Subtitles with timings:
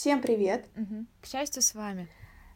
[0.00, 0.64] Всем привет!
[0.78, 1.04] Угу.
[1.20, 2.08] К счастью, с вами.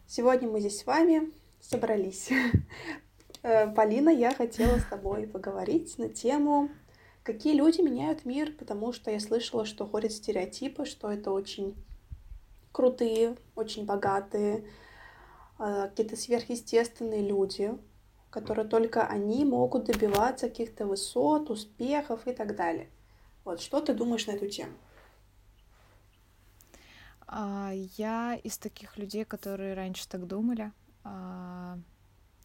[0.06, 1.30] Сегодня мы здесь с вами
[1.60, 2.30] собрались.
[3.42, 6.70] Э, Полина, я хотела с тобой поговорить на тему,
[7.22, 11.74] какие люди меняют мир, потому что я слышала, что ходят стереотипы, что это очень
[12.72, 14.64] крутые, очень богатые,
[15.58, 17.76] э, какие-то сверхъестественные люди,
[18.30, 22.88] которые только они могут добиваться каких-то высот, успехов и так далее.
[23.44, 24.72] Вот что ты думаешь на эту тему?
[27.26, 30.72] А, я из таких людей, которые раньше так думали.
[31.04, 31.78] А,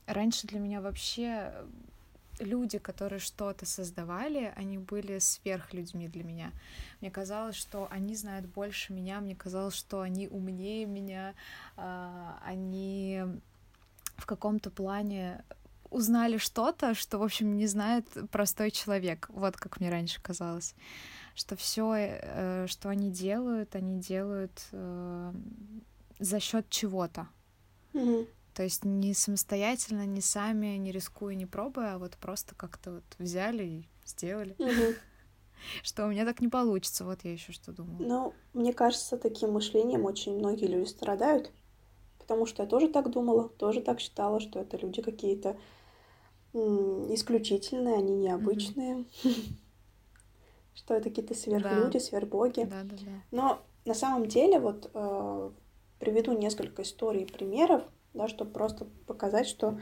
[0.06, 1.54] раньше для меня вообще
[2.40, 6.52] люди, которые что-то создавали, они были сверхлюдьми для меня.
[7.02, 11.34] Мне казалось, что они знают больше меня, мне казалось, что они умнее меня,
[11.76, 13.24] а, они
[14.18, 15.44] в каком-то плане
[15.90, 19.30] узнали что-то, что, в общем, не знает простой человек.
[19.30, 20.76] Вот как мне раньше казалось
[21.40, 25.34] что все, э, что они делают, они делают э,
[26.20, 27.28] за счет чего-то.
[27.94, 28.28] Угу.
[28.54, 33.04] То есть не самостоятельно, не сами, не рискуя, не пробуя, а вот просто как-то вот
[33.18, 34.54] взяли и сделали.
[34.60, 34.96] Угу.
[35.84, 37.98] Что у меня так не получится, вот я еще что думаю.
[38.00, 41.52] Ну, мне кажется, таким мышлением очень многие люди страдают,
[42.18, 45.58] потому что я тоже так думала, тоже так считала, что это люди какие-то
[46.54, 49.06] исключительные, они необычные.
[50.74, 52.70] Что это какие-то сверхлюди, сверхбоги.
[53.32, 55.52] Но на самом деле вот э,
[56.00, 57.84] приведу несколько историй и примеров,
[58.14, 59.80] да, чтобы просто показать, что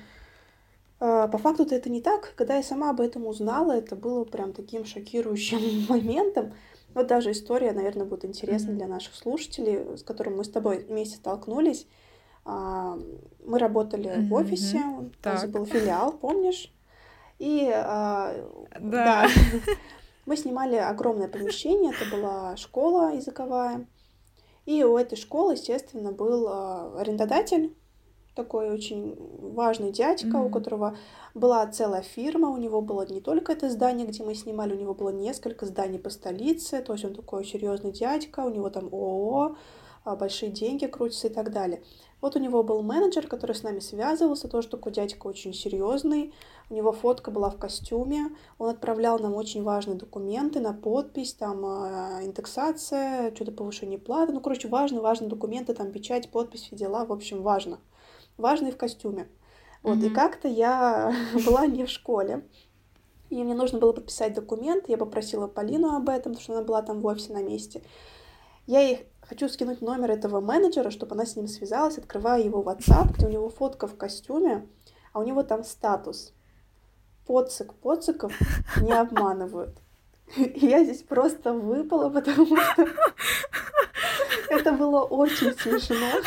[0.99, 2.33] э, по факту-то это не так.
[2.35, 6.53] Когда я сама об этом узнала, это было прям таким шокирующим моментом.
[6.93, 8.77] Вот даже история, наверное, будет интересна mm-hmm.
[8.77, 11.85] для наших слушателей, с которым мы с тобой вместе столкнулись.
[12.49, 12.97] А,
[13.45, 14.27] мы работали mm-hmm.
[14.29, 16.71] в офисе, у нас был филиал, помнишь?
[17.39, 18.33] И а,
[18.79, 19.27] да.
[19.27, 19.29] да.
[20.25, 23.85] Мы снимали огромное помещение, это была школа языковая.
[24.65, 27.75] И у этой школы, естественно, был а, арендодатель,
[28.33, 30.45] такой очень важный дядька, mm-hmm.
[30.45, 30.97] у которого
[31.33, 34.93] была целая фирма, у него было не только это здание, где мы снимали, у него
[34.93, 39.57] было несколько зданий по столице, то есть он такой серьезный дядька, у него там ООО,
[40.15, 41.81] большие деньги крутятся и так далее.
[42.19, 46.33] Вот у него был менеджер, который с нами связывался, тоже такой дядька очень серьезный.
[46.69, 48.35] У него фотка была в костюме.
[48.57, 54.33] Он отправлял нам очень важные документы на подпись, там э, индексация, что-то повышение платы.
[54.33, 57.05] Ну, короче, важные, важные документы, там печать, подпись, все дела.
[57.05, 57.79] В общем, важно.
[58.37, 59.29] Важный в костюме.
[59.83, 60.07] Вот, mm-hmm.
[60.07, 61.13] и как-то я
[61.45, 62.43] была не в школе.
[63.29, 64.89] И мне нужно было подписать документ.
[64.89, 67.83] Я попросила Полину об этом, потому что она была там в офисе на месте.
[68.65, 73.13] Я ей хочу скинуть номер этого менеджера, чтобы она с ним связалась, открываю его WhatsApp,
[73.13, 74.67] где у него фотка в костюме,
[75.13, 76.33] а у него там статус.
[77.25, 78.33] Поцик, поциков
[78.81, 79.77] не обманывают.
[80.37, 82.87] И я здесь просто выпала, потому что
[84.49, 86.21] это было очень смешно.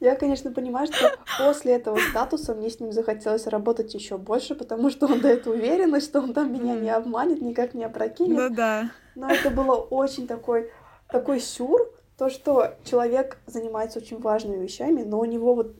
[0.00, 4.90] Я, конечно, понимаю, что после этого статуса мне с ним захотелось работать еще больше, потому
[4.90, 8.50] что он дает уверенность, что он там меня не обманет, никак не опрокинет.
[8.50, 8.90] Ну да.
[9.14, 10.72] Но это было очень такой
[11.12, 11.80] такой сюр,
[12.18, 15.76] то, что человек занимается очень важными вещами, но у него вот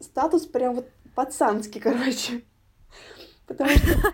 [0.00, 2.42] статус прям вот пацанский, короче.
[3.46, 4.12] Потому что...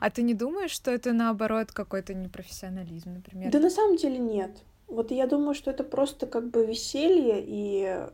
[0.00, 3.52] А ты не думаешь, что это наоборот какой-то непрофессионализм, например?
[3.52, 4.50] Да на самом деле нет.
[4.88, 8.08] Вот я думаю, что это просто как бы веселье и...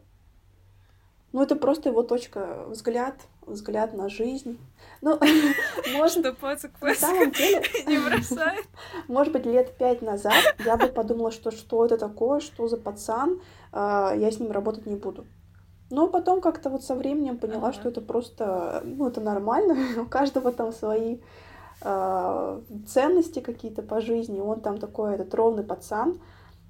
[1.33, 3.15] Ну, это просто его точка, взгляд,
[3.49, 4.59] взгляд на жизнь.
[5.01, 5.19] Ну,
[5.93, 8.67] может, что поцик на самом деле не бросает.
[9.09, 13.41] Может быть, лет пять назад я бы подумала, что что это такое, что за пацан,
[13.73, 15.27] а, я с ним работать не буду.
[15.91, 17.73] Но потом как-то вот со временем поняла, ага.
[17.73, 21.21] что это просто, ну, это нормально, у каждого там свои
[21.81, 26.21] э, ценности какие-то по жизни, он там такой этот ровный пацан,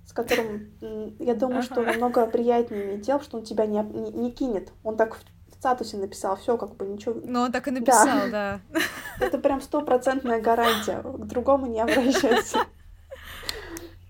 [0.06, 0.71] с которым,
[1.19, 1.66] я думаю, ага.
[1.66, 5.19] что намного приятнее иметь дело, что он тебя не, не, не кинет, он так
[5.59, 7.21] статусе написал, все как бы ничего.
[7.25, 8.60] Ну, он так и написал, да.
[8.71, 8.81] да.
[9.21, 11.03] Это прям стопроцентная гарантия.
[11.03, 12.59] К другому не обращайся.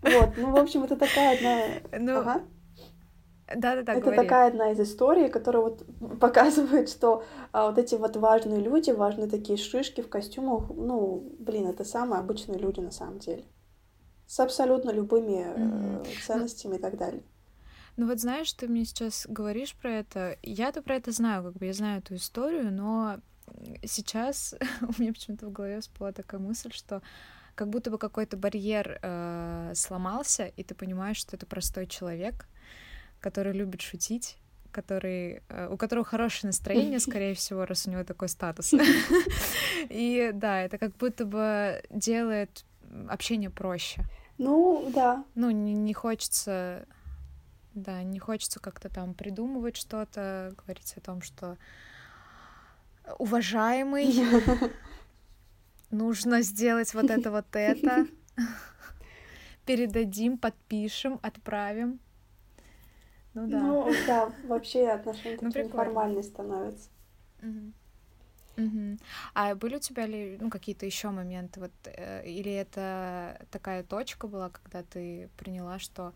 [0.02, 1.98] Вот, ну, в общем, это такая одна...
[1.98, 2.42] Ну, ага.
[3.56, 3.92] Да, да, да.
[3.94, 4.16] Это говори.
[4.16, 5.84] такая одна из историй, которая вот
[6.20, 11.66] показывает, что а, вот эти вот важные люди, важные такие шишки в костюмах, ну, блин,
[11.66, 13.44] это самые обычные люди на самом деле.
[14.26, 16.26] С абсолютно любыми mm-hmm.
[16.26, 17.22] ценностями и так далее.
[17.98, 20.38] Ну вот знаешь, ты мне сейчас говоришь про это.
[20.44, 23.18] Я-то про это знаю, как бы я знаю эту историю, но
[23.84, 27.02] сейчас у меня почему-то в голове всплыла такая мысль, что
[27.56, 32.46] как будто бы какой-то барьер э, сломался, и ты понимаешь, что это простой человек,
[33.18, 34.36] который любит шутить,
[34.70, 38.72] который, э, у которого хорошее настроение, скорее всего, раз у него такой статус.
[39.90, 42.64] И да, это как будто бы делает
[43.08, 44.04] общение проще.
[44.38, 45.24] Ну, да.
[45.34, 46.86] Ну, не, не хочется
[47.78, 51.56] Да, не хочется как-то там придумывать что-то, говорить о том, что
[53.18, 54.12] уважаемый,
[55.90, 58.06] нужно сделать вот это, вот это.
[59.64, 62.00] Передадим, подпишем, отправим.
[63.34, 63.60] Ну да.
[63.60, 66.90] Ну да, вообще отношения ну, такие формальные становятся.
[67.42, 67.72] Угу.
[68.64, 68.98] Угу.
[69.34, 74.26] А были у тебя ли ну, какие-то еще моменты, вот, э, или это такая точка
[74.26, 76.12] была, когда ты приняла, что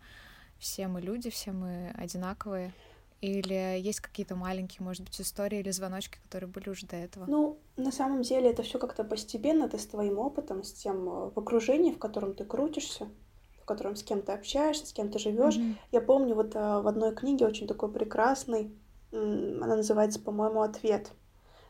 [0.63, 2.73] все мы люди, все мы одинаковые?
[3.21, 7.25] Или есть какие-то маленькие, может быть, истории или звоночки, которые были уже до этого?
[7.27, 11.29] Ну, на самом деле это все как-то постепенно, ты с твоим опытом, с тем э,
[11.29, 13.07] в окружении, в котором ты крутишься,
[13.61, 15.55] в котором с кем ты общаешься, с кем ты живешь.
[15.55, 15.75] Mm-hmm.
[15.91, 18.73] Я помню вот э, в одной книге очень такой прекрасный,
[19.11, 21.11] она называется, по-моему, «Ответ».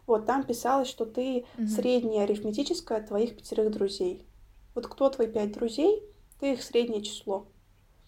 [0.07, 1.67] Вот там писалось, что ты mm-hmm.
[1.67, 4.25] средняя арифметическая твоих пятерых друзей.
[4.75, 6.03] Вот кто твои пять друзей,
[6.39, 7.47] ты их среднее число.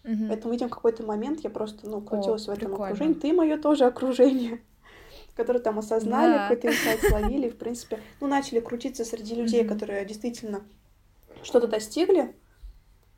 [0.06, 0.28] Угу.
[0.28, 2.86] Поэтому, видимо, в какой-то момент я просто, ну, крутилась О, в этом прикольно.
[2.86, 3.14] окружении.
[3.14, 4.60] Ты мое тоже окружение,
[5.36, 6.48] которые там осознали, да.
[6.48, 9.74] какой-то инсайт словили, в принципе, ну, начали крутиться среди людей, угу.
[9.74, 10.62] которые действительно
[11.42, 12.34] что-то достигли.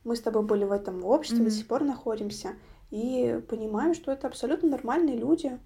[0.03, 1.45] Мы с тобой были в этом обществе, угу.
[1.45, 2.55] до сих пор находимся,
[2.89, 5.59] и понимаем, что это абсолютно нормальные люди.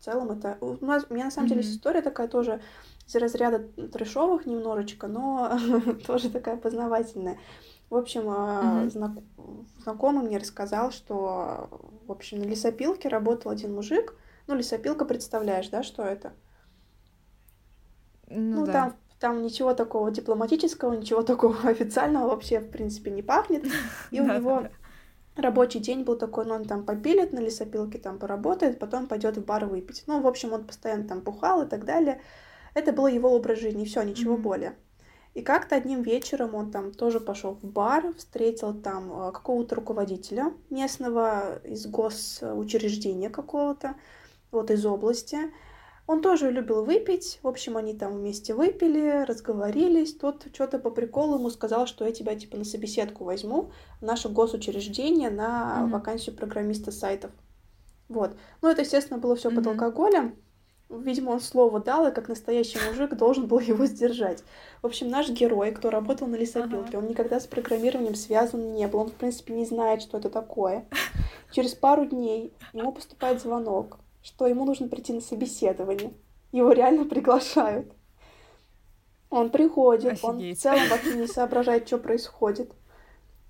[0.00, 0.58] В целом это...
[0.60, 2.60] У, нас, у меня, на самом деле, история такая тоже
[3.06, 5.58] из разряда трешовых немножечко, но
[6.06, 7.38] тоже такая познавательная.
[7.90, 8.90] В общем, mm-hmm.
[8.90, 9.10] знак...
[9.82, 11.68] знакомый мне рассказал, что,
[12.06, 14.14] в общем, на лесопилке работал один мужик.
[14.46, 16.32] Ну, лесопилка, представляешь, да, что это?
[18.28, 18.72] Ну, ну да.
[18.72, 23.64] там, там ничего такого дипломатического, ничего такого официального вообще, в принципе, не пахнет.
[24.12, 24.68] И у него
[25.34, 29.44] рабочий день был такой, ну, он там попилит на лесопилке, там поработает, потом пойдет в
[29.44, 30.04] бар выпить.
[30.06, 32.20] Ну, в общем, он постоянно там пухал и так далее.
[32.74, 34.76] Это был его образ жизни, все, ничего более.
[35.34, 40.52] И как-то одним вечером он там тоже пошел в бар, встретил там э, какого-то руководителя
[40.70, 43.94] местного из госучреждения какого-то,
[44.50, 45.38] вот из области.
[46.08, 47.38] Он тоже любил выпить.
[47.42, 50.16] В общем, они там вместе выпили, разговорились.
[50.16, 54.28] Тот что-то по приколу ему сказал, что я тебя типа на собеседку возьму в наше
[54.28, 55.90] госучреждение на mm-hmm.
[55.90, 57.30] вакансию программиста сайтов.
[58.08, 58.36] Вот.
[58.60, 59.54] Ну, это, естественно, было все mm-hmm.
[59.54, 60.36] под алкоголем.
[60.90, 64.42] Видимо, он слово дал, и как настоящий мужик должен был его сдержать.
[64.82, 66.98] В общем, наш герой, кто работал на лесопилке, ага.
[66.98, 69.00] он никогда с программированием связан не был.
[69.00, 70.88] Он, в принципе, не знает, что это такое.
[71.52, 76.12] Через пару дней ему поступает звонок, что ему нужно прийти на собеседование.
[76.50, 77.92] Его реально приглашают.
[79.30, 80.24] Он приходит, Офигеть.
[80.24, 82.72] он в целом вообще не соображает, что происходит.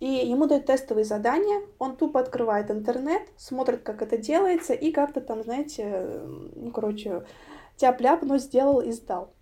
[0.01, 5.21] И ему дают тестовые задания, он тупо открывает интернет, смотрит, как это делается, и как-то
[5.21, 6.23] там, знаете,
[6.57, 7.25] ну, короче,
[7.77, 9.35] тяп-ляп, но сделал и сдал.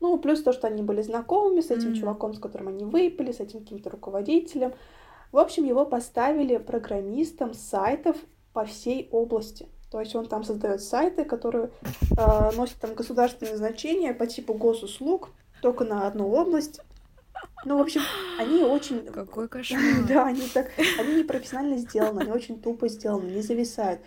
[0.00, 2.00] Ну, плюс то, что они были знакомыми с этим mm-hmm.
[2.00, 4.72] чуваком, с которым они выпили, с этим каким-то руководителем.
[5.32, 8.16] В общем, его поставили программистом сайтов
[8.52, 9.66] по всей области.
[9.90, 11.70] То есть он там создает сайты, которые
[12.16, 15.30] э, носят там государственные значения по типу госуслуг,
[15.62, 16.80] только на одну область.
[17.64, 18.02] Ну, в общем,
[18.38, 19.04] они очень...
[19.06, 19.82] Какой кошмар.
[20.08, 20.70] Да, они так...
[20.98, 24.00] Они не профессионально сделаны, они очень тупо сделаны, не зависают.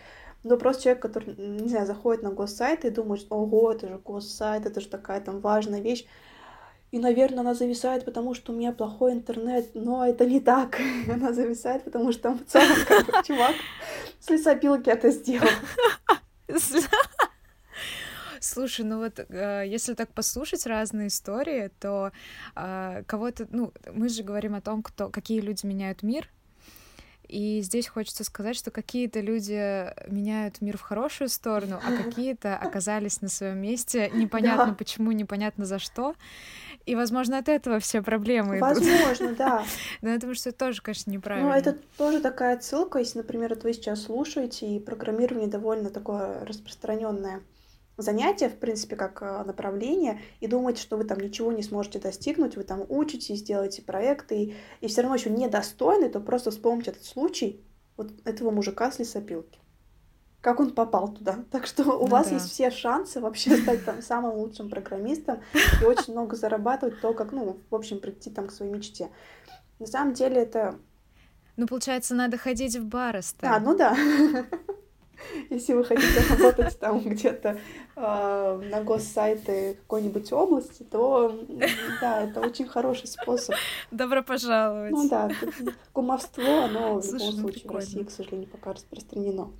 [0.44, 4.66] Но просто человек, который, не знаю, заходит на госсайт и думает, ого, это же госсайт,
[4.66, 6.06] это же такая там важная вещь.
[6.92, 10.80] И, наверное, она зависает, потому что у меня плохой интернет, но это не так.
[11.12, 13.56] Она зависает, потому что там в целом как чувак
[14.20, 15.50] с лесопилки это сделал.
[18.40, 22.12] Слушай, ну вот э, если так послушать разные истории, то
[22.56, 26.30] э, кого-то, ну, мы же говорим о том, кто, какие люди меняют мир,
[27.28, 33.22] и здесь хочется сказать, что какие-то люди меняют мир в хорошую сторону, а какие-то оказались
[33.22, 34.74] на своем месте непонятно да.
[34.74, 36.16] почему, непонятно за что.
[36.86, 39.38] И, возможно, от этого все проблемы Возможно, идут.
[39.38, 39.66] да.
[40.02, 41.50] Но я думаю, что это тоже, конечно, неправильно.
[41.50, 46.46] Ну, это тоже такая отсылка, если, например, вот вы сейчас слушаете, и программирование довольно такое
[46.46, 47.42] распространенное
[47.98, 52.56] занятие, в принципе, как э, направление, и думаете, что вы там ничего не сможете достигнуть,
[52.56, 57.06] вы там учитесь, делаете проекты, и, и все равно еще недостойны, то просто вспомните этот
[57.06, 57.62] случай
[57.98, 59.60] вот этого мужика с лесопилки.
[60.42, 61.40] Как он попал туда.
[61.52, 62.36] Так что у ну, вас да.
[62.36, 65.42] есть все шансы вообще стать там самым лучшим программистом
[65.82, 69.10] и очень много зарабатывать, то, как, ну, в общем, прийти там к своей мечте.
[69.80, 70.76] На самом деле это...
[71.56, 73.22] Ну, получается, надо ходить в бары.
[73.42, 73.98] А, ну да.
[75.50, 77.60] Если вы хотите работать там где-то
[77.96, 81.34] э, на госсайты какой-нибудь области, то
[82.02, 83.56] да, это очень хороший способ.
[83.92, 84.92] Добро пожаловать.
[84.92, 85.30] Ну да,
[85.94, 87.80] кумовство, оно Слушай, в любом ну, случае прикольно.
[87.80, 89.52] в России, к сожалению, пока распространено.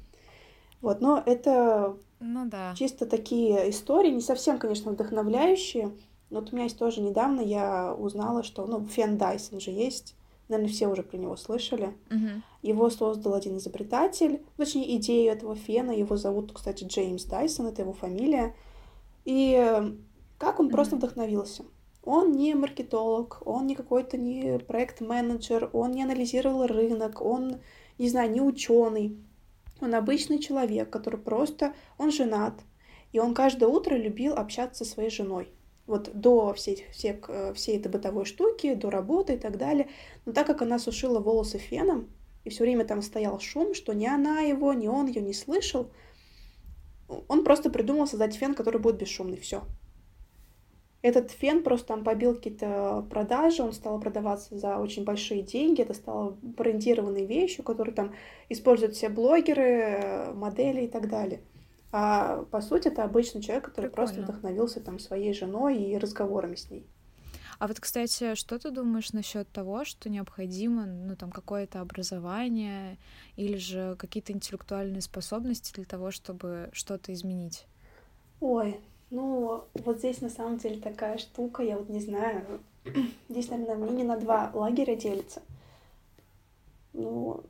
[0.82, 2.74] Вот, но это ну, да.
[2.76, 5.92] чисто такие истории, не совсем, конечно, вдохновляющие.
[6.30, 10.16] Но вот у меня есть тоже недавно, я узнала, что, ну, Фен Дайсон же есть,
[10.50, 11.94] Наверное, все уже про него слышали.
[12.10, 12.44] Мгм.
[12.62, 15.92] Его создал один изобретатель, точнее, идею этого фена.
[15.92, 18.56] Его зовут, кстати, Джеймс Дайсон, это его фамилия.
[19.26, 19.92] И э,
[20.38, 21.06] как он просто Мгм.
[21.06, 21.64] вдохновился?
[22.04, 27.58] Он не маркетолог, он не какой-то не проект-менеджер, он не анализировал рынок, он,
[27.98, 29.18] не знаю, не ученый.
[29.82, 32.54] Он обычный человек, который просто, он женат,
[33.12, 35.52] и он каждое утро любил общаться со своей женой.
[35.88, 39.88] Вот до всей, всей, э, всей этой бытовой штуки, до работы и так далее.
[40.26, 42.10] Но так как она сушила волосы феном,
[42.44, 45.92] и все время там стоял шум, что ни она его, ни он ее не слышал,
[47.28, 49.38] он просто придумал создать фен, который будет бесшумный.
[49.38, 49.64] Все.
[51.02, 55.94] Этот фен просто там побил какие-то продажи, он стал продаваться за очень большие деньги, это
[55.94, 58.14] стало брендированной вещью, которую там
[58.50, 61.42] используют все блогеры, э, модели и так далее.
[62.00, 64.34] А по сути это обычный человек, который просто Прикольно.
[64.34, 66.86] вдохновился там своей женой и разговорами с ней.
[67.58, 73.00] А вот, кстати, что ты думаешь насчет того, что необходимо, ну, там, какое-то образование
[73.36, 77.66] или же какие-то интеллектуальные способности для того, чтобы что-то изменить?
[78.42, 82.62] Ой, ну вот здесь на самом деле такая штука, я вот не знаю,
[83.28, 85.42] здесь, наверное, мнение на два лагеря делится.
[86.94, 87.44] Ну,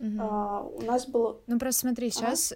[0.00, 0.20] Мгм.
[0.20, 1.40] а, у нас было...
[1.46, 2.52] Ну, просто смотри, сейчас...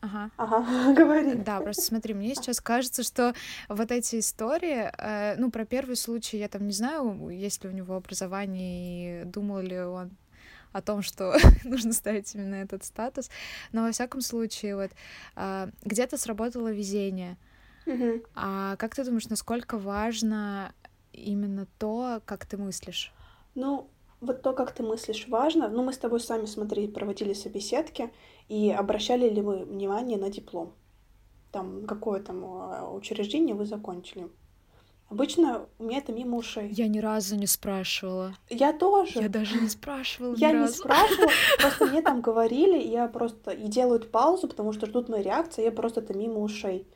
[0.00, 0.30] Ага.
[0.36, 1.34] Ага, говори.
[1.34, 3.34] Да, просто смотри, мне сейчас кажется, что
[3.68, 7.72] вот эти истории, э, ну, про первый случай я там не знаю, есть ли у
[7.72, 10.10] него образование и думал ли он
[10.72, 13.30] о том, что нужно ставить именно этот статус,
[13.72, 14.90] но во всяком случае, вот
[15.34, 17.36] а, где-то сработало везение.
[18.34, 20.74] А как ты думаешь, насколько важно
[21.14, 23.14] именно то, как ты мыслишь?
[23.54, 23.88] Ну,
[24.20, 25.68] вот то, как ты мыслишь, важно.
[25.68, 28.12] Ну, мы с тобой сами, смотри, проводили собеседки,
[28.48, 30.72] и обращали ли вы внимание на диплом?
[31.52, 34.28] Там, какое там а, учреждение вы закончили?
[35.08, 36.68] Обычно у меня это мимо ушей.
[36.70, 38.34] Я ни разу не спрашивала.
[38.50, 39.20] Я тоже.
[39.20, 44.10] Я даже не спрашивала Я не спрашивала, просто мне там говорили, я просто и делают
[44.10, 46.86] паузу, потому что ждут моей реакции, я просто это мимо ушей.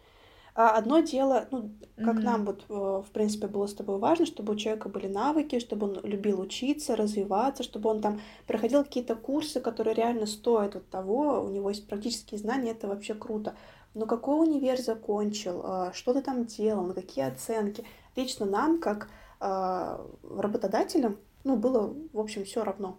[0.54, 2.24] А одно дело, ну, как Мгм.
[2.24, 5.86] нам вот, э, в принципе, было с тобой важно, чтобы у человека были навыки, чтобы
[5.86, 11.42] он любил учиться, развиваться, чтобы он там проходил какие-то курсы, которые реально стоят вот того,
[11.42, 13.54] у него есть практические знания, это вообще круто.
[13.94, 17.84] Но какой универ закончил, а, что ты там делал, на какие оценки?
[18.16, 19.08] Лично нам, как
[19.40, 22.98] а, работодателям, ну, было, в общем, все равно.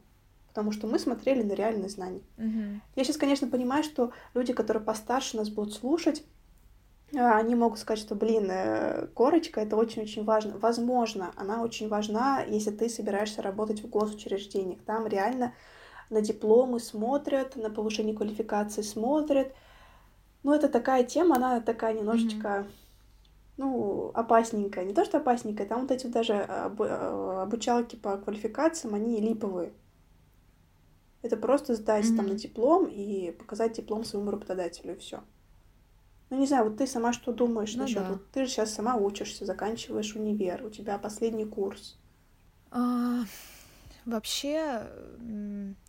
[0.49, 2.21] Потому что мы смотрели на реальные знания.
[2.37, 2.81] Мгм.
[2.95, 6.23] Я сейчас, конечно, понимаю, что люди, которые постарше нас будут слушать,
[7.15, 10.57] они могут сказать, что, блин, э, корочка это очень-очень важно.
[10.57, 14.81] Возможно, она очень важна, если ты собираешься работать в госучреждениях.
[14.83, 15.53] Там реально
[16.09, 19.53] на дипломы смотрят, на повышение квалификации смотрят.
[20.41, 22.67] Но это такая тема, она такая немножечко,
[23.57, 24.83] ну, опасненькая.
[24.83, 29.21] Не то, что опасненькая, там вот эти вот даже обу- э, обучалки по квалификациям, они
[29.21, 29.71] липовые.
[31.21, 35.21] Это просто сдать там на диплом и показать диплом своему работодателю, и все.
[36.33, 37.97] Ну, не знаю, вот ты сама что думаешь Ну насчет?
[37.97, 38.09] да.
[38.09, 41.95] Вот ты же сейчас сама учишься, заканчиваешь универ, у тебя последний курс.
[42.71, 43.23] А,
[44.05, 44.87] Вообще,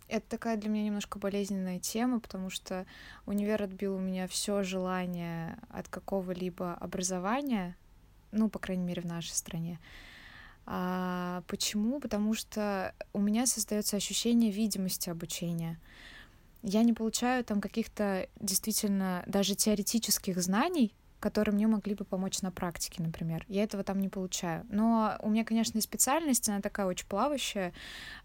[0.07, 2.85] это такая для меня немножко болезненная тема, потому что
[3.25, 7.75] универ отбил у меня все желание от какого-либо образования,
[8.31, 9.79] ну, по крайней мере, в нашей стране.
[10.67, 11.99] А, почему?
[11.99, 15.79] Потому что у меня создается ощущение видимости обучения.
[16.67, 22.51] Я не получаю там каких-то действительно даже теоретических знаний, которые мне могли бы помочь на
[22.51, 23.45] практике, например.
[23.47, 24.65] Я этого там не получаю.
[24.69, 27.71] Но у меня, конечно, и специальность, она такая очень плавающая,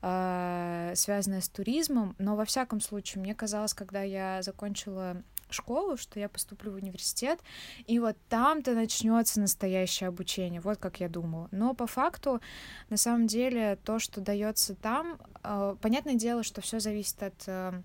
[0.01, 6.19] э, связанная с туризмом, но во всяком случае, мне казалось, когда я закончила школу, что
[6.19, 7.41] я поступлю в университет,
[7.87, 11.49] и вот там-то начнется настоящее обучение, вот как я думала.
[11.51, 12.41] Но по факту,
[12.89, 17.83] на самом деле, то, что дается там, э, понятное дело, что все зависит от э,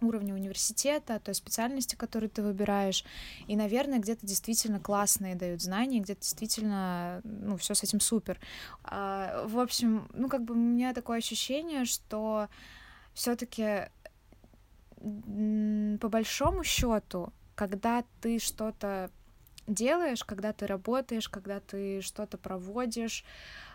[0.00, 3.04] уровня университета, той специальности, которую ты выбираешь.
[3.46, 8.38] И, наверное, где-то действительно классные дают знания, где-то действительно, ну, все с этим супер.
[8.84, 12.48] А, в общем, ну, как бы у меня такое ощущение, что
[13.14, 13.88] все-таки
[16.00, 19.10] по большому счету, когда ты что-то
[19.66, 23.24] делаешь, когда ты работаешь, когда ты что-то проводишь,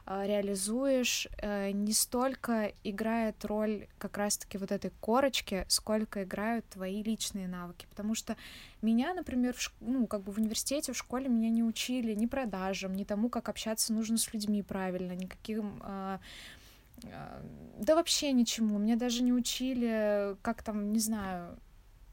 [0.06, 7.48] реализуешь, э, не столько играет роль как раз-таки вот этой корочки, сколько играют твои личные
[7.48, 7.86] навыки.
[7.90, 8.36] Потому что
[8.82, 12.94] меня, например, в ну, как бы в университете, в школе меня не учили ни продажам,
[12.94, 15.80] ни тому, как общаться нужно с людьми правильно, никаким...
[15.84, 16.20] а,
[17.06, 17.42] а,
[17.80, 18.80] Да вообще ничему.
[18.80, 21.58] Меня даже не учили, как там, не знаю,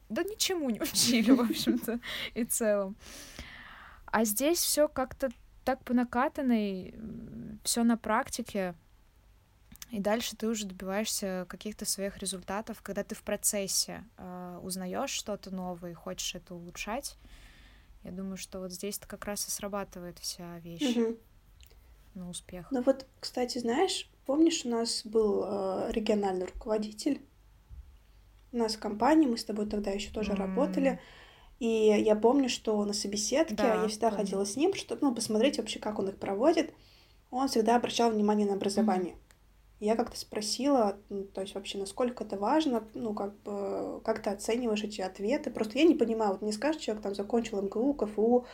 [0.09, 2.01] да ничему не учили, в общем-то,
[2.35, 2.97] и целом.
[4.07, 5.31] А здесь все как-то
[5.69, 6.95] так по накатанной,
[7.63, 8.75] все на практике.
[9.91, 15.55] и дальше ты уже добиваешься каких-то своих результатов, когда ты в процессе э, узнаешь что-то
[15.55, 17.19] новое и хочешь это улучшать.
[18.03, 21.19] Я думаю, что вот здесь-то как раз и срабатывает вся вещь угу.
[22.15, 22.69] на успех.
[22.71, 27.21] Ну вот, кстати, знаешь, помнишь, у нас был э, региональный руководитель,
[28.53, 30.37] у нас в компании, мы с тобой тогда еще тоже mm.
[30.37, 30.99] работали.
[31.59, 34.25] И я помню, что на собеседке да, я всегда помню.
[34.25, 36.73] ходила с ним, чтобы ну, посмотреть вообще, как он их проводит.
[37.31, 39.15] Он всегда обращал внимание на образование.
[39.15, 39.19] Mm.
[39.81, 44.31] Я как-то спросила, ну, то есть вообще, насколько это важно, ну, как бы, как ты
[44.31, 45.51] оцениваешь эти ответы.
[45.51, 48.47] Просто я не понимаю, вот не скажешь, человек там закончил МГУ, КФУ,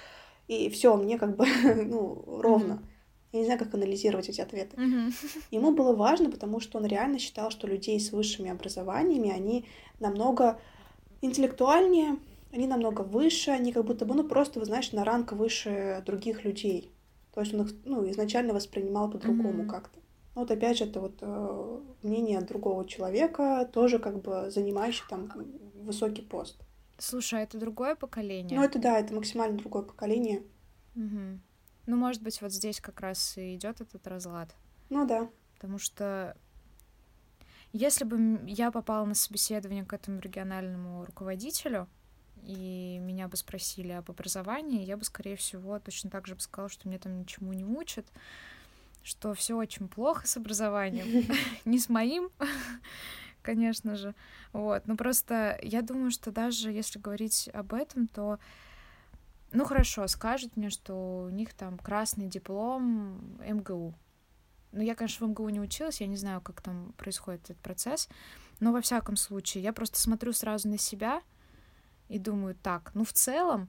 [0.49, 1.47] и все, мне как бы,
[1.85, 2.75] ну, ровно.
[2.75, 2.89] Mm-hmm.
[3.33, 4.77] Я не знаю, как анализировать эти ответы.
[4.77, 5.45] Mm-hmm.
[5.51, 9.65] Ему было важно, потому что он реально считал, что людей с высшими образованиями, они
[10.01, 10.61] намного
[11.23, 12.19] интеллектуальнее,
[12.55, 16.45] они намного выше, они как будто бы, ну, просто, вы знаешь, на ранг выше других
[16.45, 16.93] людей.
[17.33, 19.69] То есть он их, ну, изначально воспринимал по-другому mm-hmm.
[19.69, 19.99] как-то.
[20.35, 25.31] Ну, вот опять же, это вот э, мнение другого человека, тоже как бы занимающий там
[25.75, 26.61] высокий пост.
[26.99, 28.57] Слушай, а это другое поколение?
[28.57, 30.45] Ну, это да, это максимально другое поколение.
[30.95, 31.41] Угу.
[31.87, 34.55] Ну, может быть, вот здесь как раз и идет этот разлад.
[34.91, 35.29] Ну да.
[35.55, 36.37] Потому что
[37.73, 41.89] если бы я попала на собеседование к этому региональному руководителю,
[42.45, 46.69] и меня бы спросили об образовании, я бы, скорее всего, точно так же бы сказала,
[46.69, 48.07] что мне там ничему не учат,
[49.03, 51.27] что все очень плохо с образованием,
[51.65, 52.31] не с моим,
[53.43, 54.15] конечно же.
[54.53, 54.87] Вот.
[54.87, 58.39] Но просто я думаю, что даже если говорить об этом, то
[59.53, 63.95] ну хорошо, скажут мне, что у них там красный диплом МГУ.
[64.73, 68.09] Ну, я, конечно, в МГУ не училась, я не знаю, как там происходит этот процесс,
[68.59, 71.23] но во всяком случае, я просто смотрю сразу на себя
[72.09, 73.69] и думаю, так, ну в целом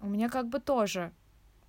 [0.00, 1.12] у меня как бы тоже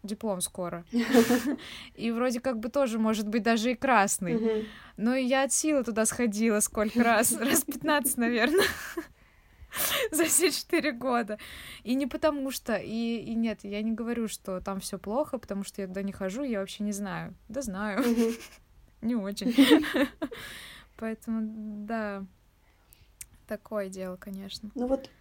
[0.03, 0.85] диплом скоро.
[1.95, 4.67] И вроде как бы тоже, может быть, даже и красный.
[4.95, 7.31] Но я от силы туда сходила сколько раз?
[7.39, 8.65] Раз 15, наверное.
[10.11, 11.37] За все четыре года.
[11.83, 15.63] И не потому что, и, и нет, я не говорю, что там все плохо, потому
[15.63, 17.35] что я туда не хожу, я вообще не знаю.
[17.49, 18.03] Да знаю.
[19.01, 19.53] Не очень.
[20.95, 21.41] Поэтому,
[21.85, 22.25] да,
[23.45, 24.71] такое дело, конечно.
[24.73, 25.11] Ну вот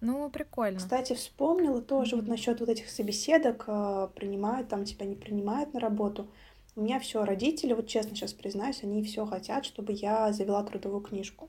[0.00, 0.78] ну, прикольно.
[0.78, 2.20] Кстати, вспомнила тоже mm-hmm.
[2.20, 6.28] вот насчет вот этих собеседок, э, принимают там тебя, не принимают на работу.
[6.74, 11.00] У меня все родители, вот честно сейчас признаюсь, они все хотят, чтобы я завела трудовую
[11.00, 11.48] книжку.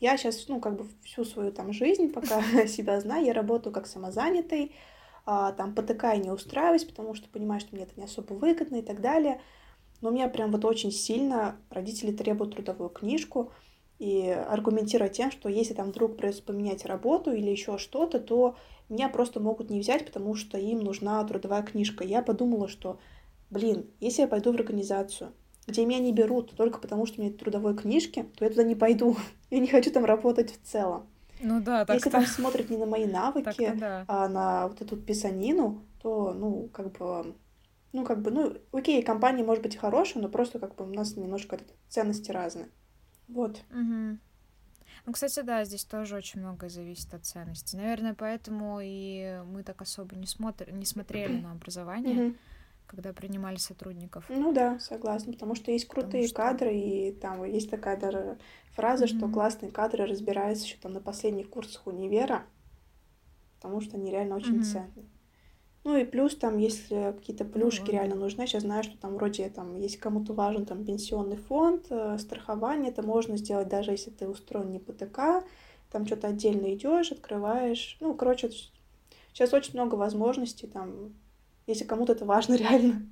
[0.00, 3.86] Я сейчас, ну, как бы всю свою там жизнь, пока себя знаю, я работаю как
[3.86, 4.72] самозанятый,
[5.24, 8.82] а, там ПТК не устраиваюсь, потому что понимаю, что мне это не особо выгодно и
[8.82, 9.40] так далее.
[10.00, 13.52] Но у меня прям вот очень сильно родители требуют трудовую книжку
[13.98, 18.56] и аргументируя тем, что если там вдруг придется поменять работу или еще что-то, то
[18.88, 22.04] меня просто могут не взять, потому что им нужна трудовая книжка.
[22.04, 22.98] Я подумала, что,
[23.50, 25.32] блин, если я пойду в организацию,
[25.66, 28.62] где меня не берут только потому, что у меня нет трудовой книжки, то я туда
[28.62, 29.16] не пойду.
[29.50, 31.06] Я не хочу там работать в целом.
[31.40, 34.04] Ну да, так Если там смотрят не на мои навыки, да.
[34.08, 37.34] а на вот эту писанину, то, ну, как бы,
[37.92, 41.16] ну, как бы, ну, окей, компания может быть хорошая, но просто как бы у нас
[41.16, 41.58] немножко
[41.88, 42.68] ценности разные.
[43.28, 43.62] Вот.
[43.70, 44.18] Угу.
[45.06, 47.76] Ну, кстати, да, здесь тоже очень многое зависит от ценности.
[47.76, 50.70] Наверное, поэтому и мы так особо не, смотр...
[50.70, 52.34] не смотрели на образование,
[52.86, 54.26] когда принимали сотрудников.
[54.28, 56.36] Ну да, согласна, потому что есть крутые что...
[56.36, 58.38] кадры, и там есть такая даже
[58.72, 62.44] фраза, что классные кадры разбираются еще там на последних курсах универа,
[63.56, 65.06] потому что они реально очень ценные.
[65.84, 69.48] Ну и плюс там, если какие-то плюшки ну, реально нужны, сейчас знаю, что там вроде
[69.48, 74.28] там, если кому-то важен там пенсионный фонд, э, страхование, это можно сделать даже если ты
[74.28, 75.44] устроен не ПТК,
[75.90, 77.96] там что-то отдельно идешь, открываешь.
[78.00, 78.50] Ну, короче,
[79.32, 81.14] сейчас очень много возможностей там,
[81.66, 83.08] если кому-то это важно реально.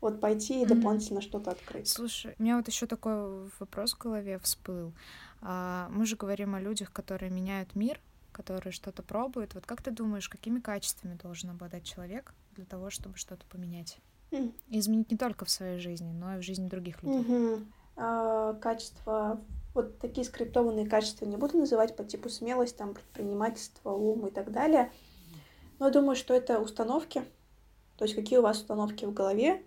[0.00, 1.22] Вот пойти и дополнительно mm-hmm.
[1.22, 1.88] что-то открыть.
[1.88, 4.92] Слушай, у меня вот еще такой вопрос в голове всплыл.
[5.40, 7.98] А, мы же говорим о людях, которые меняют мир,
[8.34, 9.54] которые что-то пробуют.
[9.54, 13.98] Вот как ты думаешь, какими качествами должен обладать человек для того, чтобы что-то поменять?
[14.30, 14.52] Mm.
[14.68, 17.20] Изменить не только в своей жизни, но и в жизни других людей.
[17.20, 17.66] Mm-hmm.
[17.96, 19.40] А, качества,
[19.72, 24.50] вот такие скриптованные качества не буду называть по типу смелость, там, предпринимательство, ум и так
[24.50, 24.90] далее.
[25.78, 27.22] Но я думаю, что это установки.
[27.96, 29.62] То есть какие у вас установки в голове,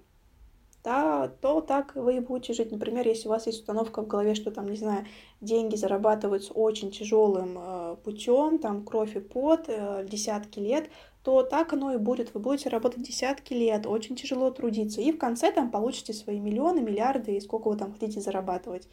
[0.83, 2.71] да, то так вы и будете жить.
[2.71, 5.05] Например, если у вас есть установка в голове, что там, не знаю,
[5.41, 10.89] деньги зарабатываются очень тяжелым э, путем, там кровь и пот, э, десятки лет,
[11.23, 12.33] то так оно и будет.
[12.33, 16.79] Вы будете работать десятки лет, очень тяжело трудиться, и в конце там получите свои миллионы,
[16.79, 18.87] миллиарды и сколько вы там хотите зарабатывать.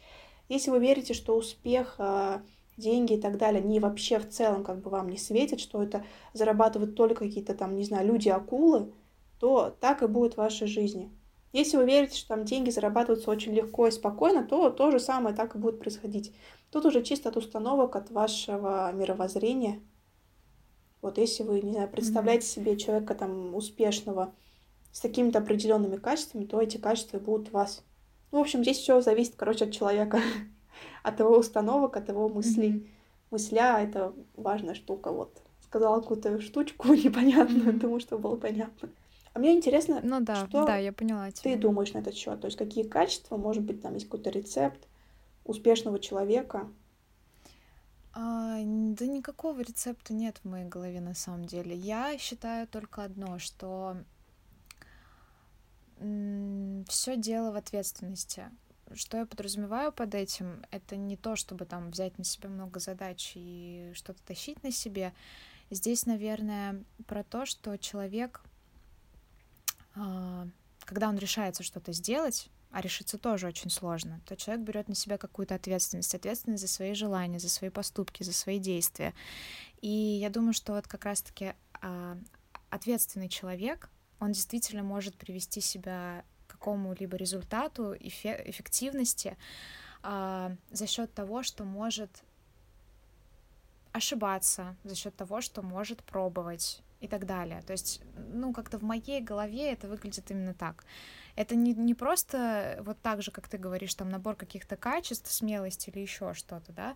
[0.49, 2.39] Если вы верите, что успех, э,
[2.77, 6.03] деньги и так далее, они вообще в целом как бы вам не светят, что это
[6.33, 8.91] зарабатывают только какие-то там, не знаю, люди-акулы,
[9.39, 11.09] то так и будет в вашей жизни.
[11.55, 15.33] Если вы верите, что там деньги зарабатываются очень легко и спокойно, то то же самое
[15.33, 16.33] так и будет происходить.
[16.69, 19.79] Тут уже чисто от установок, от вашего мировоззрения.
[21.01, 24.33] Вот если вы, не знаю, представляете себе человека там успешного
[24.91, 27.85] с такими-то определенными качествами, то эти качества будут у вас.
[28.33, 30.19] Ну, в общем, здесь все зависит, короче, от человека,
[31.03, 32.71] от его установок, от его мыслей.
[32.71, 32.87] Mm-hmm.
[33.31, 35.41] Мысля— это важная штука, вот.
[35.61, 37.79] Сказала какую-то штучку непонятную, mm-hmm.
[37.79, 38.89] думаю, что было понятно.
[39.35, 41.51] А мне интересно, ну, да, что да, я поняла тебя.
[41.51, 42.39] ты думаешь на этот счет?
[42.39, 44.87] То есть какие качества, может быть, там есть какой-то рецепт
[45.43, 46.69] успешного человека?
[48.13, 51.75] А, да никакого рецепта нет в моей голове на самом деле.
[51.75, 53.97] Я считаю только одно, что
[56.87, 58.45] все дело в ответственности.
[58.93, 60.63] Что я подразумеваю под этим?
[60.71, 65.13] Это не то, чтобы там взять на себя много задач и что-то тащить на себе.
[65.71, 68.41] Здесь, наверное, про то, что человек
[69.95, 75.17] когда он решается что-то сделать, а решиться тоже очень сложно, то человек берет на себя
[75.17, 79.13] какую-то ответственность, ответственность за свои желания, за свои поступки, за свои действия.
[79.79, 82.17] И я думаю, что вот как раз-таки а,
[82.69, 89.37] ответственный человек, он действительно может привести себя к какому-либо результату, эффе- эффективности
[90.03, 92.23] а, за счет того, что может
[93.93, 97.61] ошибаться, за счет того, что может пробовать, и так далее.
[97.65, 98.01] То есть,
[98.33, 100.85] ну, как-то в моей голове это выглядит именно так.
[101.35, 105.89] Это не, не просто вот так же, как ты говоришь, там набор каких-то качеств, смелости
[105.89, 106.95] или еще что-то, да,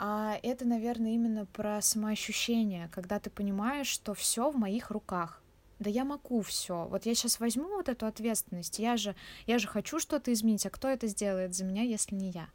[0.00, 5.42] а это, наверное, именно про самоощущение, когда ты понимаешь, что все в моих руках.
[5.80, 6.86] Да я могу все.
[6.86, 8.78] Вот я сейчас возьму вот эту ответственность.
[8.78, 9.16] Я же,
[9.46, 12.48] я же хочу что-то изменить, а кто это сделает за меня, если не я?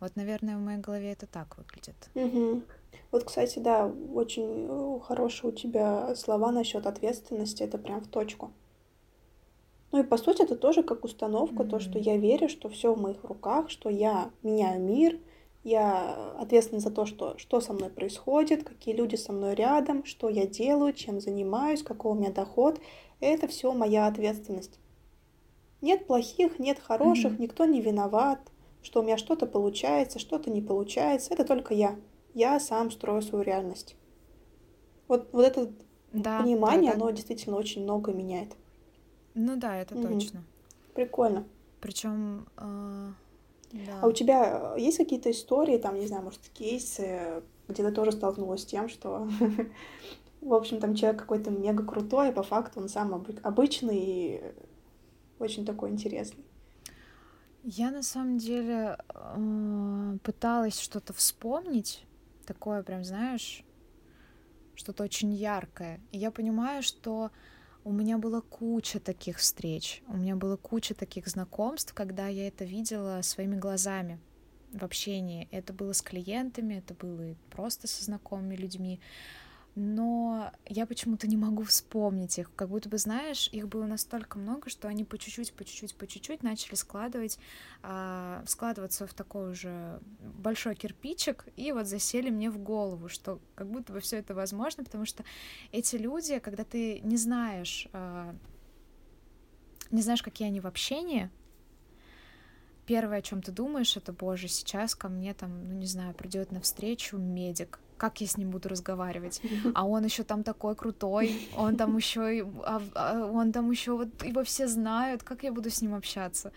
[0.00, 2.10] Вот, наверное, в моей голове это так выглядит.
[2.14, 2.62] Угу.
[3.10, 8.52] Вот, кстати, да, очень э, хорошие у тебя слова насчет ответственности, это прям в точку.
[9.92, 11.70] Ну и по сути это тоже как установка, mm-hmm.
[11.70, 15.18] то, что я верю, что все в моих руках, что я меняю мир,
[15.64, 20.28] я ответственна за то, что, что со мной происходит, какие люди со мной рядом, что
[20.28, 22.78] я делаю, чем занимаюсь, какой у меня доход.
[23.20, 24.78] Это все моя ответственность.
[25.80, 27.42] Нет плохих, нет хороших, mm-hmm.
[27.42, 28.40] никто не виноват,
[28.82, 31.32] что у меня что-то получается, что-то не получается.
[31.32, 31.96] Это только я
[32.38, 33.96] я сам строю свою реальность.
[35.08, 35.72] Вот, вот это
[36.12, 37.04] да, понимание, да, да.
[37.04, 38.54] оно действительно очень много меняет.
[39.34, 40.08] Ну да, это угу.
[40.08, 40.44] точно.
[40.94, 41.44] Прикольно.
[41.80, 42.46] Причем.
[42.56, 43.10] Э,
[43.72, 44.00] да.
[44.02, 48.12] А у тебя э, есть какие-то истории, там, не знаю, может, кейсы, где ты тоже
[48.12, 49.28] столкнулась с тем, что,
[50.40, 54.42] в общем, там человек какой-то мега крутой, а по факту он сам обычный и
[55.38, 56.44] очень такой интересный.
[57.64, 62.04] Я на самом деле э, пыталась что-то вспомнить,
[62.48, 63.62] такое прям, знаешь,
[64.74, 66.00] что-то очень яркое.
[66.12, 67.30] И я понимаю, что
[67.84, 72.64] у меня была куча таких встреч, у меня была куча таких знакомств, когда я это
[72.64, 74.18] видела своими глазами
[74.72, 75.48] в общении.
[75.50, 79.00] Это было с клиентами, это было просто со знакомыми людьми
[79.74, 82.50] но я почему-то не могу вспомнить их.
[82.56, 86.06] Как будто бы, знаешь, их было настолько много, что они по чуть-чуть, по чуть-чуть, по
[86.06, 87.38] чуть-чуть начали складывать,
[87.82, 93.70] э, складываться в такой уже большой кирпичик, и вот засели мне в голову, что как
[93.70, 95.24] будто бы все это возможно, потому что
[95.70, 98.34] эти люди, когда ты не знаешь, э,
[99.90, 101.30] не знаешь, какие они в общении,
[102.84, 106.52] первое, о чем ты думаешь, это, боже, сейчас ко мне там, ну не знаю, придет
[106.52, 109.42] навстречу медик, как я с ним буду разговаривать?
[109.74, 114.24] А он еще там такой крутой, он там еще, а, а, он там еще вот
[114.24, 116.52] его все знают, как я буду с ним общаться?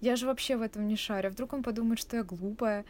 [0.00, 1.30] Я же вообще в этом не шарю.
[1.30, 2.86] Вдруг он подумает, что я глупая.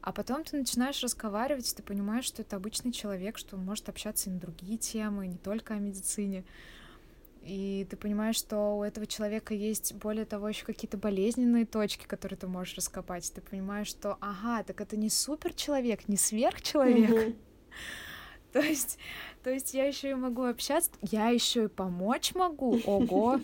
[0.00, 4.30] А потом ты начинаешь разговаривать, ты понимаешь, что это обычный человек, что он может общаться
[4.30, 6.44] и на другие темы, не только о медицине.
[7.42, 12.38] И ты понимаешь, что у этого человека есть, более того, еще какие-то болезненные точки, которые
[12.38, 13.32] ты можешь раскопать.
[13.34, 17.10] Ты понимаешь, что, ага, так это не супер человек, не сверхчеловек.
[17.10, 17.36] Mm-hmm.
[18.52, 18.98] То есть,
[19.42, 22.78] то есть я еще и могу общаться, я еще и помочь могу.
[22.84, 23.40] Ого!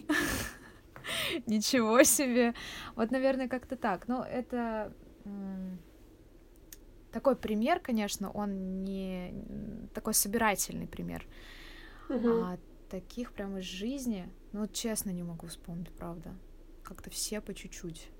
[1.46, 2.52] Ничего себе!
[2.94, 4.06] Вот, наверное, как-то так.
[4.06, 4.92] Но это
[7.10, 9.32] такой пример, конечно, он не
[9.94, 11.26] такой собирательный пример.
[12.10, 12.52] Uh-huh.
[12.52, 12.58] А
[12.88, 16.30] таких прямо из жизни, ну вот честно не могу вспомнить, правда.
[16.82, 18.10] Как-то все по чуть-чуть.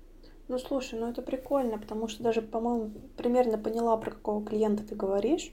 [0.47, 4.95] Ну слушай, ну это прикольно, потому что даже, по-моему, примерно поняла, про какого клиента ты
[4.95, 5.51] говоришь.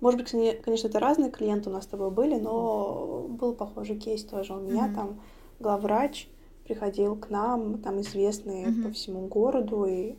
[0.00, 0.30] Может быть,
[0.62, 4.54] конечно, это разные клиенты у нас с тобой были, но был похожий кейс тоже.
[4.54, 4.94] У меня mm-hmm.
[4.94, 5.20] там
[5.58, 6.28] главврач
[6.64, 8.82] приходил к нам, там известный mm-hmm.
[8.84, 10.14] по всему городу, и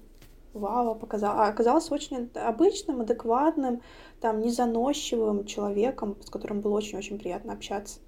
[0.54, 3.82] вау, показал, а оказался очень обычным, адекватным,
[4.20, 8.00] там незаносчивым человеком, с которым было очень-очень приятно общаться.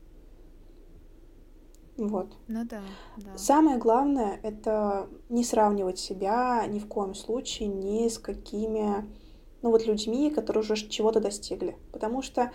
[1.97, 2.33] Вот.
[2.47, 2.81] Ну да,
[3.17, 3.37] да.
[3.37, 9.07] Самое главное— это не сравнивать себя ни в коем случае ни с какими,
[9.61, 11.77] ну вот, людьми, которые уже чего-то достигли.
[11.91, 12.51] Потому что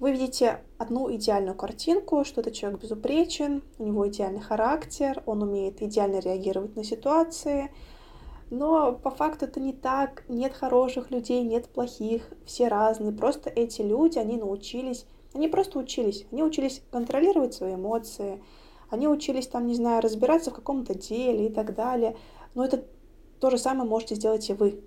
[0.00, 5.82] вы видите одну идеальную картинку, что этот человек безупречен, у него идеальный характер, он умеет
[5.82, 7.70] идеально реагировать на ситуации,
[8.50, 13.82] но по факту это не так, нет хороших людей, нет плохих, все разные, просто эти
[13.82, 18.40] люди, они научились, они просто учились, они учились контролировать свои эмоции,
[18.90, 22.16] они учились там, не знаю, разбираться в каком-то деле и так далее,
[22.54, 22.84] но это
[23.40, 24.82] то же самое можете сделать и вы.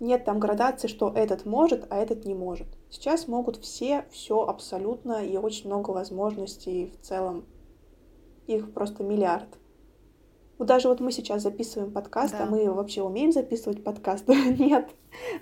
[0.00, 2.66] Нет там градации, что этот может, а этот не может.
[2.90, 7.44] Сейчас могут все, все абсолютно, и очень много возможностей в целом.
[8.48, 9.58] Их просто миллиард.
[10.58, 12.44] Вот даже вот мы сейчас записываем подкаст, а да.
[12.44, 14.28] а мы вообще умеем записывать подкаст?
[14.58, 14.88] Нет,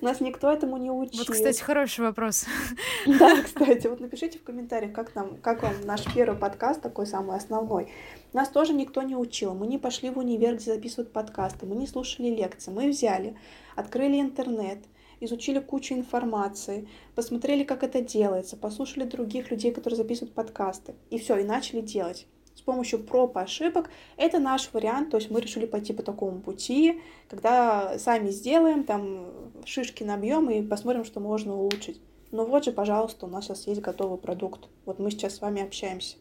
[0.00, 1.18] нас никто этому не учил.
[1.18, 2.46] Вот, кстати, хороший вопрос.
[3.06, 7.36] Да, кстати, вот напишите в комментариях, как, нам, как вам наш первый подкаст, такой самый
[7.36, 7.88] основной.
[8.32, 9.54] Нас тоже никто не учил.
[9.54, 12.70] Мы не пошли в универ, где записывают подкасты, мы не слушали лекции.
[12.70, 13.36] Мы взяли,
[13.74, 14.78] открыли интернет,
[15.20, 20.94] изучили кучу информации, посмотрели, как это делается, послушали других людей, которые записывают подкасты.
[21.10, 22.26] И все, и начали делать.
[22.54, 26.40] С помощью проб и ошибок это наш вариант, то есть мы решили пойти по такому
[26.40, 29.26] пути, когда сами сделаем, там
[29.64, 32.00] шишки набьем и посмотрим, что можно улучшить.
[32.32, 34.68] Но вот же, пожалуйста, у нас сейчас есть готовый продукт.
[34.84, 36.16] Вот мы сейчас с вами общаемся.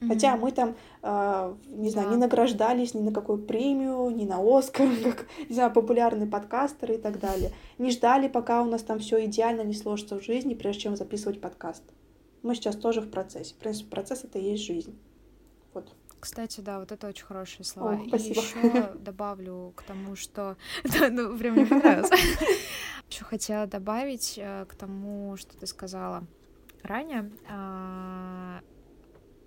[0.00, 0.08] Mm-hmm.
[0.08, 2.14] Хотя мы там, э, не знаю, да.
[2.14, 6.98] не награждались ни на какую премию, ни на Оскар, как, не знаю, популярные подкастеры и
[6.98, 7.52] так далее.
[7.78, 11.40] Не ждали, пока у нас там все идеально не сложится в жизни, прежде чем записывать
[11.40, 11.82] подкаст.
[12.42, 13.54] Мы сейчас тоже в процессе.
[13.54, 14.98] В принципе, процесс это и есть жизнь.
[16.20, 17.92] Кстати, да, вот это очень хорошие слова.
[17.92, 20.56] О, и еще добавлю к тому, что...
[20.84, 22.10] Да, ну, прям мне понравилось.
[23.10, 26.24] Еще хотела добавить э, к тому, что ты сказала
[26.82, 27.30] ранее.
[27.48, 28.60] А,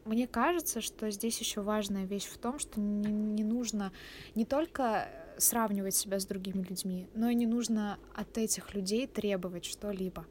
[0.05, 3.93] мне кажется, что здесь еще важная вещь в том, что не, не нужно
[4.35, 5.07] не только
[5.37, 10.25] сравнивать себя с другими людьми, но и не нужно от этих людей требовать что-либо.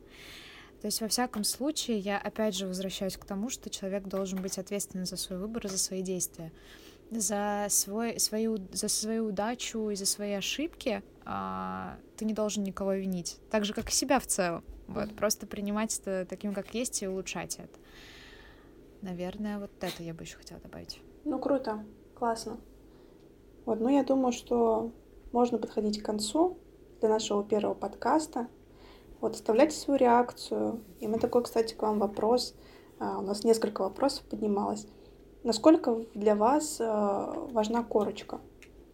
[0.83, 4.59] То есть, во всяком случае, я опять же возвращаюсь к тому, что человек должен быть
[4.59, 6.51] ответственен за свой выбор, за свои действия.
[7.13, 12.95] За, свой, свою, за свою удачу и за свои ошибки а, ты не должен никого
[12.95, 13.39] винить.
[13.49, 14.65] Так же, как и себя в целом.
[14.89, 17.79] Вот, просто принимать это таким, как есть, и улучшать это.
[19.03, 21.01] Наверное, вот это я бы еще хотела добавить.
[21.25, 21.85] Ну, круто,
[22.17, 22.59] классно.
[23.67, 24.91] Вот, ну, я думаю, что
[25.31, 26.59] можно подходить к концу
[26.99, 28.49] для нашего первого подкаста.
[29.23, 30.81] Вот, оставляйте свою реакцию.
[30.99, 32.57] И мы такой, кстати, к вам вопрос.
[32.99, 34.89] А, у нас несколько вопросов поднималось.
[35.45, 38.41] Насколько для вас а, важна корочка?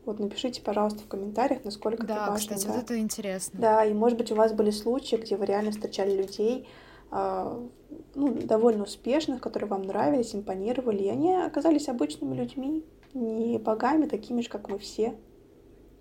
[0.04, 2.56] Вот напишите, пожалуйста, в комментариях, насколько да, это важно.
[2.56, 3.58] Кстати, да, вот это интересно.
[3.58, 6.68] Да, и может быть у вас были случаи, где вы реально встречали людей,
[7.10, 7.66] а,
[8.14, 14.42] ну, довольно успешных, которые вам нравились, импонировали, и они оказались обычными людьми, не богами, такими
[14.42, 15.14] же, как мы все.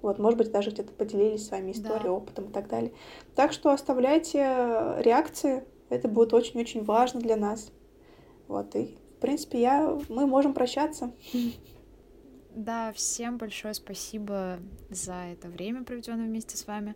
[0.01, 2.12] Вот, может быть, даже где-то поделились с вами историей, да.
[2.12, 2.93] опытом и так далее.
[3.36, 4.39] Так что оставляйте
[4.99, 7.71] реакции, это будет очень-очень важно для нас.
[8.47, 11.12] Вот, и, в принципе, я, мы можем прощаться.
[12.55, 16.95] Да, всем большое спасибо за это время, проведенное вместе с вами.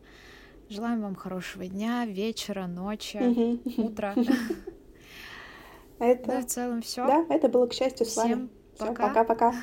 [0.70, 4.16] Желаем вам хорошего дня, вечера, ночи, утра.
[6.00, 6.32] Это...
[6.32, 7.06] Ну и в целом все.
[7.06, 8.50] Да, это было к счастью с вами.
[8.74, 9.08] Всем пока.
[9.10, 9.54] Пока-пока.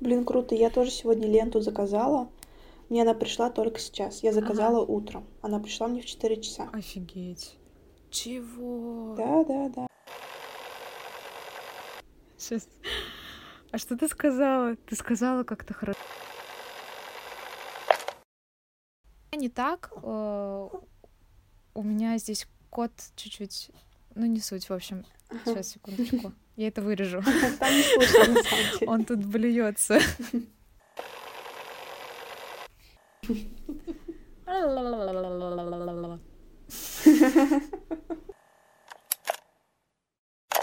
[0.00, 0.54] Блин, круто.
[0.54, 2.30] Я тоже сегодня ленту заказала.
[2.88, 4.22] Мне она пришла только сейчас.
[4.22, 4.90] Я заказала ага.
[4.92, 5.26] утром.
[5.42, 6.68] Она пришла мне в 4 часа.
[6.72, 7.56] Офигеть.
[8.10, 9.14] Чего?
[9.16, 9.86] Да, да, да.
[12.36, 12.68] Сейчас.
[13.70, 14.76] А что ты сказала?
[14.76, 15.98] Ты сказала как-то хорошо.
[19.32, 19.92] Не так.
[20.02, 20.68] Э,
[21.74, 23.70] у меня здесь кот чуть-чуть...
[24.14, 25.04] Ну, не суть, в общем.
[25.44, 26.32] Сейчас, секундочку.
[26.58, 27.22] Я это вырежу.
[27.60, 28.90] Там не слышно, на самом деле.
[28.90, 30.00] Он тут блюется.